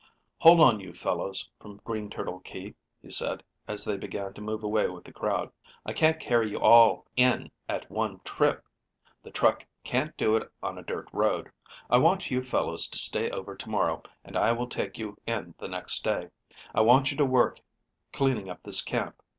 "Hold 0.39 0.59
on, 0.61 0.79
you 0.79 0.95
fellows 0.95 1.47
from 1.59 1.79
Green 1.85 2.09
Turtle 2.09 2.39
Key," 2.39 2.73
he 3.03 3.11
said, 3.11 3.43
as 3.67 3.85
they 3.85 3.97
began 3.99 4.33
to 4.33 4.41
move 4.41 4.63
away 4.63 4.89
with 4.89 5.03
the 5.03 5.13
crowd. 5.13 5.51
"I 5.85 5.93
can't 5.93 6.19
carry 6.19 6.49
you 6.49 6.57
all 6.59 7.05
in 7.15 7.51
at 7.69 7.87
one 7.91 8.19
trip. 8.21 8.65
The 9.21 9.29
truck 9.29 9.63
can't 9.83 10.17
do 10.17 10.35
it 10.37 10.49
on 10.63 10.79
a 10.79 10.83
dirt 10.83 11.07
road. 11.13 11.51
I 11.87 11.99
want 11.99 12.31
you 12.31 12.41
fellows 12.43 12.87
to 12.87 12.97
stay 12.97 13.29
over 13.29 13.55
to 13.55 13.69
morrow, 13.69 14.01
and 14.25 14.35
I 14.35 14.53
will 14.53 14.65
take 14.69 14.97
you 14.97 15.17
in 15.27 15.53
the 15.59 15.67
next 15.67 16.03
day, 16.03 16.21
and 16.21 16.31
I 16.73 16.81
want 16.81 17.11
you 17.11 17.17
to 17.17 17.25
work 17.25 17.59
cleaning 18.11 18.49
up 18.49 18.63
this 18.63 18.81
camp. 18.81 19.21